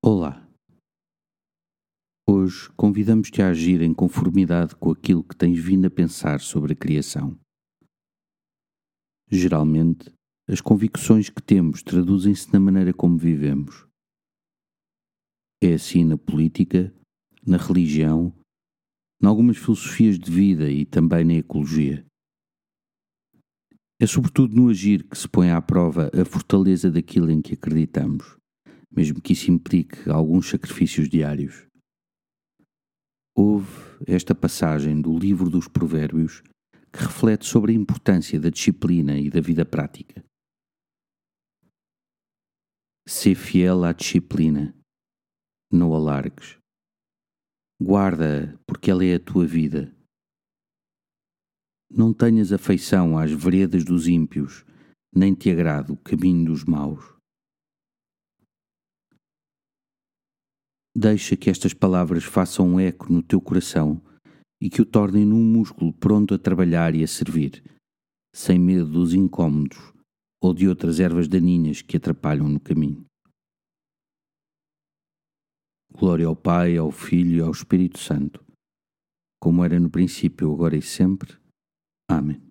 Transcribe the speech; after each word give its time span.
Olá. 0.00 0.48
Hoje 2.24 2.70
convidamos-te 2.76 3.42
a 3.42 3.48
agir 3.48 3.82
em 3.82 3.92
conformidade 3.92 4.76
com 4.76 4.92
aquilo 4.92 5.24
que 5.24 5.34
tens 5.34 5.58
vindo 5.58 5.86
a 5.86 5.90
pensar 5.90 6.38
sobre 6.38 6.72
a 6.72 6.76
criação. 6.76 7.36
Geralmente, 9.28 10.14
as 10.48 10.60
convicções 10.60 11.28
que 11.28 11.42
temos 11.42 11.82
traduzem-se 11.82 12.52
na 12.52 12.60
maneira 12.60 12.94
como 12.94 13.18
vivemos. 13.18 13.88
É 15.60 15.74
assim 15.74 16.04
na 16.04 16.16
política, 16.16 16.94
na 17.44 17.56
religião, 17.56 18.32
em 19.20 19.26
algumas 19.26 19.56
filosofias 19.56 20.16
de 20.16 20.30
vida 20.30 20.70
e 20.70 20.86
também 20.86 21.24
na 21.24 21.34
ecologia. 21.34 22.06
É 24.00 24.06
sobretudo 24.06 24.54
no 24.54 24.70
agir 24.70 25.02
que 25.08 25.18
se 25.18 25.28
põe 25.28 25.50
à 25.50 25.60
prova 25.60 26.08
a 26.14 26.24
fortaleza 26.24 26.88
daquilo 26.88 27.28
em 27.32 27.42
que 27.42 27.54
acreditamos, 27.54 28.37
mesmo 28.90 29.20
que 29.20 29.32
isso 29.32 29.50
implique 29.50 30.08
alguns 30.08 30.48
sacrifícios 30.48 31.08
diários. 31.08 31.66
Houve 33.34 33.68
esta 34.06 34.34
passagem 34.34 35.00
do 35.00 35.16
livro 35.16 35.48
dos 35.48 35.68
Provérbios 35.68 36.42
que 36.92 37.00
reflete 37.00 37.46
sobre 37.46 37.72
a 37.72 37.74
importância 37.74 38.40
da 38.40 38.50
disciplina 38.50 39.18
e 39.18 39.30
da 39.30 39.40
vida 39.40 39.64
prática. 39.64 40.24
Sê 43.06 43.34
fiel 43.34 43.84
à 43.84 43.92
disciplina, 43.92 44.74
não 45.70 45.94
a 45.94 45.98
largues. 45.98 46.58
Guarda, 47.80 48.58
porque 48.66 48.90
ela 48.90 49.04
é 49.04 49.14
a 49.14 49.20
tua 49.20 49.46
vida 49.46 49.94
não 51.90 52.12
tenhas 52.12 52.52
afeição 52.52 53.16
às 53.18 53.30
veredas 53.32 53.82
dos 53.82 54.06
ímpios, 54.06 54.64
nem 55.14 55.34
te 55.34 55.50
agrade 55.50 55.90
o 55.90 55.96
caminho 55.96 56.44
dos 56.44 56.64
maus. 56.64 57.17
Deixa 61.00 61.36
que 61.36 61.48
estas 61.48 61.72
palavras 61.72 62.24
façam 62.24 62.70
um 62.70 62.80
eco 62.80 63.12
no 63.12 63.22
teu 63.22 63.40
coração 63.40 64.02
e 64.60 64.68
que 64.68 64.82
o 64.82 64.84
tornem 64.84 65.24
num 65.24 65.44
músculo 65.44 65.92
pronto 65.92 66.34
a 66.34 66.38
trabalhar 66.38 66.92
e 66.92 67.04
a 67.04 67.06
servir, 67.06 67.62
sem 68.34 68.58
medo 68.58 68.84
dos 68.84 69.14
incômodos 69.14 69.78
ou 70.42 70.52
de 70.52 70.66
outras 70.66 70.98
ervas 70.98 71.28
daninhas 71.28 71.82
que 71.82 71.96
atrapalham 71.96 72.48
no 72.48 72.58
caminho. 72.58 73.04
Glória 75.92 76.26
ao 76.26 76.34
Pai, 76.34 76.76
ao 76.76 76.90
Filho 76.90 77.36
e 77.36 77.40
ao 77.42 77.52
Espírito 77.52 78.00
Santo, 78.00 78.44
como 79.40 79.64
era 79.64 79.78
no 79.78 79.88
princípio, 79.88 80.52
agora 80.52 80.76
e 80.76 80.82
sempre 80.82 81.38
Amén. 82.10 82.47